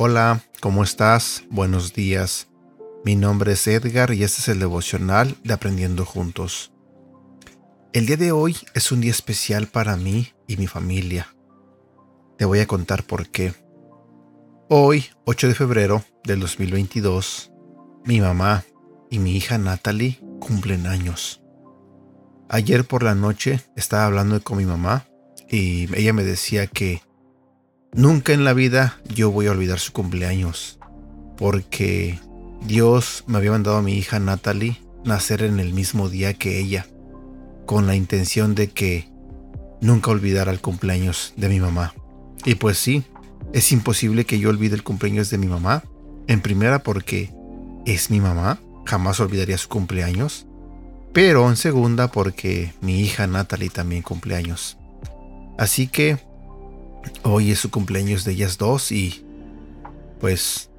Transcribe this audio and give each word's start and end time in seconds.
Hola, 0.00 0.40
¿cómo 0.60 0.84
estás? 0.84 1.44
Buenos 1.50 1.92
días. 1.92 2.48
Mi 3.04 3.14
nombre 3.14 3.52
es 3.52 3.66
Edgar 3.66 4.12
y 4.12 4.24
este 4.24 4.40
es 4.40 4.48
el 4.48 4.58
devocional 4.58 5.36
de 5.44 5.52
Aprendiendo 5.52 6.04
Juntos. 6.04 6.72
El 7.92 8.06
día 8.06 8.16
de 8.16 8.32
hoy 8.32 8.56
es 8.74 8.92
un 8.92 9.00
día 9.00 9.10
especial 9.10 9.66
para 9.66 9.96
mí 9.96 10.28
y 10.46 10.56
mi 10.56 10.66
familia. 10.66 11.34
Te 12.36 12.44
voy 12.44 12.60
a 12.60 12.66
contar 12.66 13.04
por 13.04 13.28
qué. 13.28 13.54
Hoy, 14.70 15.06
8 15.24 15.48
de 15.48 15.54
febrero 15.54 16.04
del 16.24 16.40
2022, 16.40 17.50
mi 18.04 18.20
mamá 18.20 18.64
y 19.10 19.18
mi 19.18 19.34
hija 19.34 19.56
Natalie 19.56 20.20
cumplen 20.40 20.86
años. 20.86 21.40
Ayer 22.50 22.84
por 22.84 23.02
la 23.02 23.14
noche 23.14 23.62
estaba 23.76 24.04
hablando 24.04 24.42
con 24.42 24.58
mi 24.58 24.66
mamá 24.66 25.06
y 25.48 25.88
ella 25.96 26.12
me 26.12 26.22
decía 26.22 26.66
que 26.66 27.00
Nunca 27.94 28.34
en 28.34 28.44
la 28.44 28.52
vida 28.52 29.00
yo 29.08 29.30
voy 29.30 29.46
a 29.46 29.52
olvidar 29.52 29.78
su 29.78 29.94
cumpleaños, 29.94 30.78
porque 31.38 32.20
Dios 32.66 33.24
me 33.26 33.38
había 33.38 33.52
mandado 33.52 33.78
a 33.78 33.82
mi 33.82 33.94
hija 33.94 34.18
Natalie 34.18 34.82
nacer 35.02 35.44
en 35.44 35.60
el 35.60 35.72
mismo 35.72 36.10
día 36.10 36.34
que 36.34 36.60
ella, 36.60 36.86
con 37.64 37.86
la 37.86 37.96
intención 37.96 38.54
de 38.54 38.68
que 38.68 39.08
nunca 39.80 40.10
olvidara 40.10 40.52
el 40.52 40.60
cumpleaños 40.60 41.32
de 41.38 41.48
mi 41.48 41.58
mamá. 41.58 41.94
Y 42.44 42.56
pues 42.56 42.76
sí, 42.76 43.04
es 43.52 43.72
imposible 43.72 44.24
que 44.24 44.38
yo 44.38 44.50
olvide 44.50 44.74
el 44.74 44.82
cumpleaños 44.82 45.30
de 45.30 45.38
mi 45.38 45.46
mamá, 45.46 45.84
en 46.26 46.40
primera 46.40 46.82
porque 46.82 47.32
es 47.86 48.10
mi 48.10 48.20
mamá, 48.20 48.60
jamás 48.84 49.20
olvidaría 49.20 49.58
su 49.58 49.68
cumpleaños, 49.68 50.46
pero 51.12 51.48
en 51.48 51.56
segunda 51.56 52.08
porque 52.08 52.74
mi 52.80 53.00
hija 53.00 53.26
Natalie 53.26 53.70
también 53.70 54.02
cumpleaños. 54.02 54.76
Así 55.58 55.88
que 55.88 56.18
Hoy 57.22 57.50
es 57.50 57.58
su 57.58 57.70
cumpleaños 57.70 58.24
de 58.24 58.32
ellas 58.32 58.58
dos 58.58 58.92
y 58.92 59.24
pues 60.20 60.70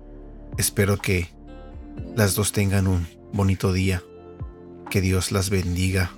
espero 0.57 0.97
que 0.97 1.29
las 2.15 2.35
dos 2.35 2.51
tengan 2.51 2.87
un 2.87 3.07
bonito 3.33 3.73
día. 3.73 4.03
Que 4.89 5.01
Dios 5.01 5.31
las 5.31 5.49
bendiga. 5.49 6.11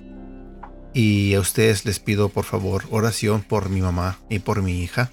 Y 0.94 1.34
a 1.34 1.40
ustedes 1.40 1.84
les 1.84 1.98
pido 1.98 2.28
por 2.28 2.44
favor 2.44 2.84
oración 2.90 3.42
por 3.42 3.68
mi 3.68 3.80
mamá 3.80 4.18
y 4.28 4.40
por 4.40 4.62
mi 4.62 4.82
hija 4.82 5.10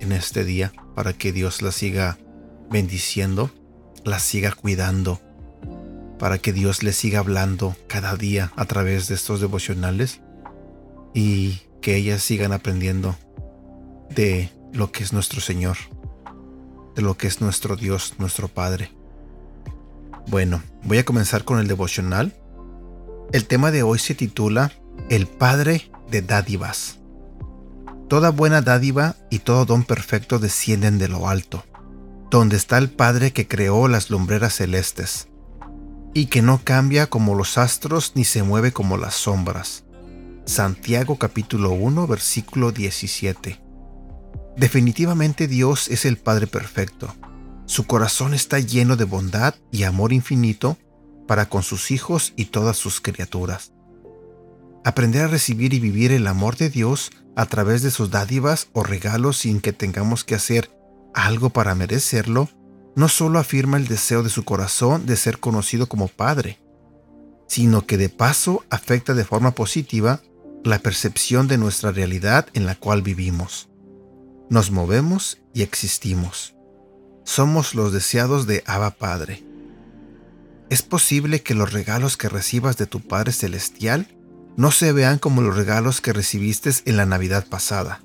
en 0.00 0.12
este 0.12 0.44
día 0.44 0.72
para 0.94 1.12
que 1.12 1.32
Dios 1.32 1.62
las 1.62 1.74
siga 1.74 2.18
bendiciendo, 2.70 3.50
las 4.04 4.22
siga 4.22 4.52
cuidando, 4.52 5.20
para 6.18 6.38
que 6.38 6.52
Dios 6.52 6.82
les 6.82 6.96
siga 6.96 7.18
hablando 7.20 7.76
cada 7.86 8.16
día 8.16 8.52
a 8.56 8.64
través 8.64 9.08
de 9.08 9.14
estos 9.14 9.40
devocionales 9.40 10.20
y 11.14 11.60
que 11.80 11.96
ellas 11.96 12.22
sigan 12.22 12.52
aprendiendo 12.52 13.16
de 14.10 14.50
lo 14.72 14.92
que 14.92 15.02
es 15.02 15.12
nuestro 15.12 15.40
Señor, 15.40 15.76
de 16.94 17.02
lo 17.02 17.16
que 17.16 17.26
es 17.26 17.40
nuestro 17.40 17.76
Dios, 17.76 18.14
nuestro 18.18 18.48
Padre. 18.48 18.90
Bueno, 20.28 20.62
voy 20.82 20.98
a 20.98 21.04
comenzar 21.04 21.44
con 21.44 21.58
el 21.58 21.68
devocional. 21.68 22.34
El 23.32 23.46
tema 23.46 23.70
de 23.70 23.82
hoy 23.82 23.98
se 23.98 24.14
titula 24.14 24.72
El 25.08 25.26
Padre 25.26 25.90
de 26.10 26.22
Dádivas. 26.22 26.98
Toda 28.08 28.30
buena 28.30 28.62
dádiva 28.62 29.16
y 29.30 29.40
todo 29.40 29.64
don 29.64 29.82
perfecto 29.82 30.38
descienden 30.38 30.98
de 30.98 31.08
lo 31.08 31.28
alto, 31.28 31.64
donde 32.30 32.56
está 32.56 32.78
el 32.78 32.88
Padre 32.88 33.32
que 33.32 33.48
creó 33.48 33.88
las 33.88 34.10
lumbreras 34.10 34.54
celestes, 34.54 35.28
y 36.14 36.26
que 36.26 36.40
no 36.40 36.60
cambia 36.62 37.08
como 37.08 37.34
los 37.34 37.58
astros 37.58 38.12
ni 38.14 38.24
se 38.24 38.44
mueve 38.44 38.72
como 38.72 38.96
las 38.96 39.14
sombras. 39.14 39.84
Santiago 40.44 41.16
capítulo 41.16 41.72
1 41.72 42.06
versículo 42.06 42.70
17. 42.70 43.60
Definitivamente 44.56 45.48
Dios 45.48 45.88
es 45.88 46.04
el 46.04 46.16
Padre 46.16 46.46
perfecto. 46.46 47.12
Su 47.66 47.88
corazón 47.88 48.34
está 48.34 48.60
lleno 48.60 48.94
de 48.94 49.04
bondad 49.04 49.56
y 49.72 49.82
amor 49.82 50.12
infinito 50.12 50.78
para 51.26 51.48
con 51.48 51.64
sus 51.64 51.90
hijos 51.90 52.32
y 52.36 52.46
todas 52.46 52.76
sus 52.76 53.00
criaturas. 53.00 53.72
Aprender 54.86 55.24
a 55.24 55.26
recibir 55.26 55.74
y 55.74 55.80
vivir 55.80 56.12
el 56.12 56.28
amor 56.28 56.56
de 56.56 56.70
Dios 56.70 57.10
a 57.34 57.46
través 57.46 57.82
de 57.82 57.90
sus 57.90 58.12
dádivas 58.12 58.68
o 58.72 58.84
regalos 58.84 59.38
sin 59.38 59.60
que 59.60 59.72
tengamos 59.72 60.22
que 60.22 60.36
hacer 60.36 60.70
algo 61.12 61.50
para 61.50 61.74
merecerlo, 61.74 62.48
no 62.94 63.08
solo 63.08 63.40
afirma 63.40 63.78
el 63.78 63.88
deseo 63.88 64.22
de 64.22 64.30
su 64.30 64.44
corazón 64.44 65.04
de 65.04 65.16
ser 65.16 65.40
conocido 65.40 65.88
como 65.88 66.06
Padre, 66.06 66.60
sino 67.48 67.84
que 67.84 67.96
de 67.96 68.10
paso 68.10 68.64
afecta 68.70 69.12
de 69.12 69.24
forma 69.24 69.56
positiva 69.56 70.22
la 70.62 70.78
percepción 70.78 71.48
de 71.48 71.58
nuestra 71.58 71.90
realidad 71.90 72.46
en 72.54 72.64
la 72.64 72.76
cual 72.76 73.02
vivimos. 73.02 73.68
Nos 74.50 74.70
movemos 74.70 75.38
y 75.52 75.62
existimos. 75.62 76.54
Somos 77.24 77.74
los 77.74 77.92
deseados 77.92 78.46
de 78.46 78.62
Abba 78.66 78.92
Padre. 78.92 79.42
Es 80.70 80.82
posible 80.82 81.42
que 81.42 81.54
los 81.54 81.72
regalos 81.72 82.16
que 82.16 82.28
recibas 82.28 82.76
de 82.76 82.86
tu 82.86 83.00
Padre 83.00 83.32
Celestial 83.32 84.15
no 84.56 84.70
se 84.70 84.92
vean 84.92 85.18
como 85.18 85.42
los 85.42 85.56
regalos 85.56 86.00
que 86.00 86.12
recibiste 86.12 86.70
en 86.86 86.96
la 86.96 87.06
Navidad 87.06 87.46
pasada, 87.46 88.02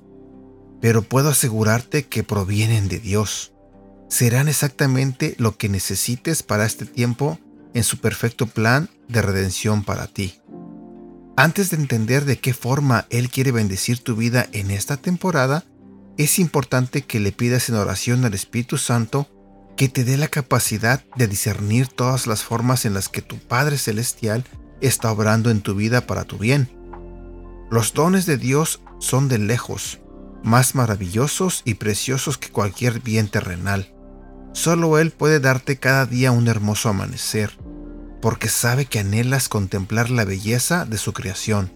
pero 0.80 1.02
puedo 1.02 1.30
asegurarte 1.30 2.06
que 2.06 2.24
provienen 2.24 2.88
de 2.88 2.98
Dios. 2.98 3.52
Serán 4.08 4.48
exactamente 4.48 5.34
lo 5.38 5.56
que 5.56 5.68
necesites 5.68 6.42
para 6.42 6.66
este 6.66 6.84
tiempo 6.84 7.38
en 7.72 7.84
su 7.84 7.98
perfecto 7.98 8.46
plan 8.46 8.90
de 9.08 9.22
redención 9.22 9.84
para 9.84 10.06
ti. 10.06 10.40
Antes 11.36 11.70
de 11.70 11.78
entender 11.78 12.26
de 12.26 12.38
qué 12.38 12.52
forma 12.52 13.06
Él 13.08 13.30
quiere 13.30 13.52
bendecir 13.52 14.00
tu 14.00 14.16
vida 14.16 14.46
en 14.52 14.70
esta 14.70 14.98
temporada, 14.98 15.64
es 16.18 16.38
importante 16.38 17.02
que 17.02 17.20
le 17.20 17.32
pidas 17.32 17.70
en 17.70 17.76
oración 17.76 18.24
al 18.26 18.34
Espíritu 18.34 18.76
Santo 18.76 19.28
que 19.76 19.88
te 19.88 20.04
dé 20.04 20.18
la 20.18 20.28
capacidad 20.28 21.02
de 21.16 21.26
discernir 21.26 21.88
todas 21.88 22.26
las 22.26 22.42
formas 22.42 22.84
en 22.84 22.92
las 22.92 23.08
que 23.08 23.22
tu 23.22 23.38
Padre 23.38 23.78
Celestial 23.78 24.44
está 24.86 25.10
obrando 25.12 25.50
en 25.50 25.60
tu 25.62 25.74
vida 25.74 26.06
para 26.06 26.24
tu 26.24 26.38
bien. 26.38 26.68
Los 27.70 27.94
dones 27.94 28.26
de 28.26 28.36
Dios 28.36 28.80
son 28.98 29.28
de 29.28 29.38
lejos, 29.38 30.00
más 30.42 30.74
maravillosos 30.74 31.62
y 31.64 31.74
preciosos 31.74 32.36
que 32.38 32.50
cualquier 32.50 33.00
bien 33.00 33.28
terrenal. 33.28 33.94
Solo 34.52 34.98
Él 34.98 35.10
puede 35.10 35.40
darte 35.40 35.78
cada 35.78 36.04
día 36.04 36.32
un 36.32 36.48
hermoso 36.48 36.88
amanecer, 36.88 37.58
porque 38.20 38.48
sabe 38.48 38.84
que 38.84 38.98
anhelas 38.98 39.48
contemplar 39.48 40.10
la 40.10 40.24
belleza 40.24 40.84
de 40.84 40.98
su 40.98 41.12
creación. 41.12 41.72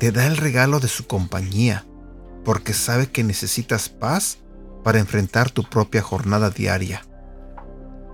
Te 0.00 0.10
da 0.10 0.26
el 0.26 0.36
regalo 0.36 0.80
de 0.80 0.88
su 0.88 1.06
compañía, 1.06 1.86
porque 2.44 2.74
sabe 2.74 3.06
que 3.06 3.22
necesitas 3.22 3.88
paz 3.88 4.38
para 4.82 4.98
enfrentar 4.98 5.50
tu 5.50 5.62
propia 5.62 6.02
jornada 6.02 6.50
diaria. 6.50 7.06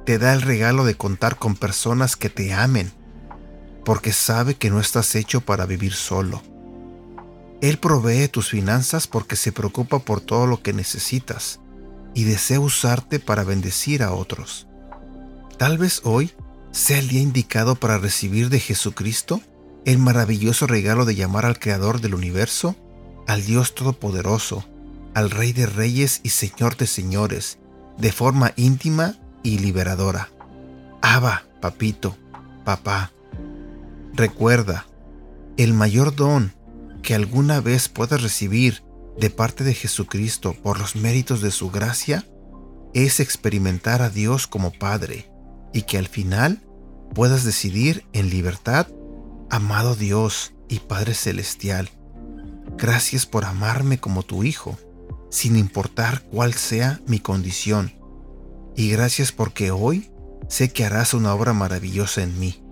Te 0.05 0.19
da 0.19 0.33
el 0.33 0.43
regalo 0.43 0.85
de 0.85 0.97
contar 0.97 1.37
con 1.37 1.57
personas 1.57 2.17
que 2.17 2.29
te 2.31 2.53
amen, 2.53 2.93
porque 3.85 4.13
sabe 4.13 4.55
que 4.55 4.71
no 4.71 4.81
estás 4.81 5.15
hecho 5.15 5.41
para 5.41 5.67
vivir 5.67 5.95
solo. 5.95 6.43
Él 7.61 7.79
provee 7.79 8.29
tus 8.29 8.51
finanzas 8.51 9.07
porque 9.07 9.37
se 9.37 9.53
preocupa 9.53 9.99
por 9.99 10.21
todo 10.21 10.47
lo 10.47 10.63
que 10.63 10.73
necesitas 10.73 11.61
y 12.15 12.25
desea 12.25 12.61
usarte 12.61 13.19
para 13.19 13.45
bendecir 13.45 14.03
a 14.03 14.13
otros. 14.13 14.67
Tal 15.59 15.79
vez 15.79 16.01
hoy 16.05 16.33
sea 16.73 16.99
el 16.99 17.09
día 17.09 17.21
indicado 17.21 17.75
para 17.75 17.99
recibir 17.99 18.49
de 18.49 18.61
Jesucristo 18.61 19.41
el 19.85 19.99
maravilloso 19.99 20.67
regalo 20.67 21.05
de 21.05 21.15
llamar 21.15 21.45
al 21.47 21.59
Creador 21.59 22.01
del 22.01 22.15
universo 22.15 22.77
al 23.31 23.45
Dios 23.45 23.77
Todopoderoso, 23.77 24.65
al 25.15 25.31
Rey 25.31 25.53
de 25.53 25.67
Reyes 25.67 26.21
y 26.25 26.31
Señor 26.31 26.77
de 26.77 26.89
Señores, 26.89 27.59
de 27.97 28.11
forma 28.11 28.53
íntima 28.57 29.17
y 29.45 29.59
liberadora. 29.59 30.31
Abba, 31.01 31.45
papito, 31.61 32.17
papá. 32.65 33.13
Recuerda, 34.15 34.87
el 35.57 35.73
mayor 35.73 36.15
don 36.15 36.53
que 37.03 37.15
alguna 37.15 37.61
vez 37.61 37.89
puedas 37.89 38.23
recibir 38.23 38.83
de 39.19 39.31
parte 39.31 39.65
de 39.65 39.75
Jesucristo 39.75 40.55
por 40.63 40.79
los 40.79 40.97
méritos 40.97 41.41
de 41.41 41.51
su 41.51 41.71
gracia 41.71 42.27
es 42.95 43.21
experimentar 43.21 44.03
a 44.03 44.11
Dios 44.11 44.47
como 44.47 44.73
Padre 44.73 45.31
y 45.73 45.83
que 45.83 45.99
al 45.99 46.09
final 46.09 46.63
puedas 47.15 47.45
decidir 47.45 48.05
en 48.13 48.31
libertad, 48.31 48.89
amado 49.51 49.95
Dios 49.95 50.53
y 50.69 50.81
Padre 50.81 51.15
Celestial, 51.15 51.91
Gracias 52.77 53.27
por 53.27 53.45
amarme 53.45 53.99
como 53.99 54.23
tu 54.23 54.43
hijo, 54.43 54.79
sin 55.31 55.57
importar 55.57 56.23
cuál 56.23 56.55
sea 56.55 56.99
mi 57.07 57.21
condición. 57.21 57.93
Y 58.75 58.91
gracias 58.91 59.33
porque 59.33 59.71
hoy 59.71 60.11
sé 60.49 60.71
que 60.71 60.87
harás 60.87 61.13
una 61.13 61.35
obra 61.35 61.53
maravillosa 61.53 62.23
en 62.23 62.39
mí. 62.39 62.63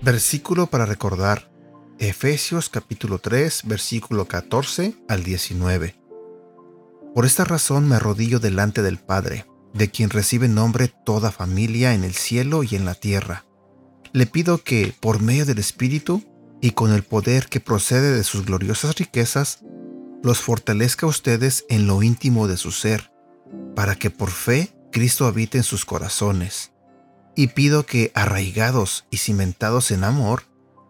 Versículo 0.00 0.68
para 0.68 0.86
recordar. 0.86 1.50
Efesios 1.98 2.68
capítulo 2.68 3.18
3, 3.18 3.62
versículo 3.64 4.28
14 4.28 4.94
al 5.08 5.24
19. 5.24 5.96
Por 7.16 7.26
esta 7.26 7.44
razón 7.44 7.88
me 7.88 7.96
arrodillo 7.96 8.38
delante 8.38 8.82
del 8.82 8.98
Padre, 8.98 9.46
de 9.74 9.90
quien 9.90 10.10
recibe 10.10 10.46
nombre 10.46 10.92
toda 11.04 11.32
familia 11.32 11.94
en 11.94 12.04
el 12.04 12.14
cielo 12.14 12.62
y 12.62 12.76
en 12.76 12.84
la 12.84 12.94
tierra. 12.94 13.44
Le 14.12 14.26
pido 14.26 14.62
que, 14.62 14.94
por 15.00 15.20
medio 15.20 15.44
del 15.44 15.58
Espíritu 15.58 16.22
y 16.60 16.70
con 16.70 16.92
el 16.92 17.02
poder 17.02 17.48
que 17.48 17.58
procede 17.58 18.12
de 18.12 18.22
sus 18.22 18.46
gloriosas 18.46 18.96
riquezas, 18.96 19.64
los 20.22 20.38
fortalezca 20.38 21.06
a 21.06 21.10
ustedes 21.10 21.64
en 21.68 21.88
lo 21.88 22.04
íntimo 22.04 22.46
de 22.46 22.56
su 22.56 22.70
ser, 22.70 23.10
para 23.74 23.96
que 23.96 24.10
por 24.10 24.30
fe 24.30 24.72
Cristo 24.92 25.26
habite 25.26 25.58
en 25.58 25.64
sus 25.64 25.84
corazones. 25.84 26.70
Y 27.38 27.46
pido 27.46 27.86
que, 27.86 28.10
arraigados 28.16 29.06
y 29.10 29.18
cimentados 29.18 29.92
en 29.92 30.02
amor, 30.02 30.42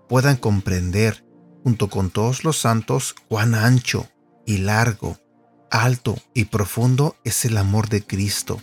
puedan 0.08 0.38
comprender, 0.38 1.22
junto 1.62 1.90
con 1.90 2.08
todos 2.08 2.42
los 2.42 2.56
santos, 2.56 3.14
cuán 3.28 3.54
ancho 3.54 4.08
y 4.46 4.56
largo, 4.56 5.18
alto 5.70 6.16
y 6.32 6.46
profundo 6.46 7.16
es 7.22 7.44
el 7.44 7.58
amor 7.58 7.90
de 7.90 8.02
Cristo. 8.02 8.62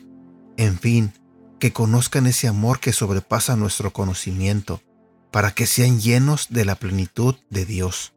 En 0.57 0.79
fin, 0.79 1.13
que 1.59 1.73
conozcan 1.73 2.25
ese 2.25 2.47
amor 2.47 2.79
que 2.79 2.91
sobrepasa 2.91 3.55
nuestro 3.55 3.93
conocimiento, 3.93 4.81
para 5.29 5.51
que 5.51 5.67
sean 5.67 6.01
llenos 6.01 6.47
de 6.49 6.65
la 6.65 6.73
plenitud 6.73 7.35
de 7.51 7.67
Dios. 7.67 8.15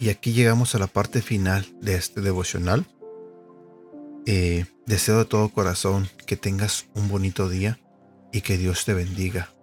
Y 0.00 0.08
aquí 0.08 0.32
llegamos 0.32 0.74
a 0.74 0.80
la 0.80 0.88
parte 0.88 1.22
final 1.22 1.72
de 1.80 1.94
este 1.94 2.20
devocional. 2.20 2.84
Eh, 4.26 4.66
deseo 4.86 5.18
de 5.18 5.24
todo 5.24 5.50
corazón 5.50 6.08
que 6.26 6.36
tengas 6.36 6.86
un 6.96 7.08
bonito 7.08 7.48
día 7.48 7.78
y 8.34 8.40
que 8.40 8.58
Dios 8.58 8.84
te 8.84 8.92
bendiga. 8.92 9.54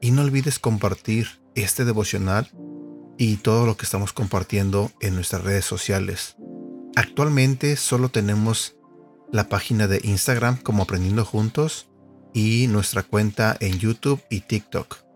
Y 0.00 0.10
no 0.10 0.22
olvides 0.22 0.58
compartir 0.58 1.40
este 1.54 1.86
devocional 1.86 2.48
y 3.16 3.36
todo 3.36 3.64
lo 3.64 3.76
que 3.76 3.84
estamos 3.84 4.12
compartiendo 4.12 4.92
en 5.00 5.14
nuestras 5.14 5.42
redes 5.42 5.64
sociales. 5.64 6.36
Actualmente 6.96 7.76
solo 7.76 8.10
tenemos 8.10 8.76
la 9.32 9.48
página 9.48 9.88
de 9.88 10.00
Instagram 10.04 10.58
como 10.58 10.82
Aprendiendo 10.82 11.24
Juntos 11.24 11.88
y 12.34 12.66
nuestra 12.68 13.02
cuenta 13.02 13.56
en 13.58 13.78
YouTube 13.78 14.22
y 14.28 14.40
TikTok. 14.40 15.09